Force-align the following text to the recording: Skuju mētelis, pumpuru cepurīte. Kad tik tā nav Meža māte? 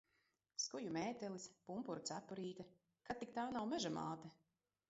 Skuju 0.63 0.93
mētelis, 0.95 1.45
pumpuru 1.69 2.05
cepurīte. 2.11 2.65
Kad 3.11 3.21
tik 3.23 3.37
tā 3.39 3.47
nav 3.59 3.73
Meža 3.75 3.93
māte? 4.01 4.37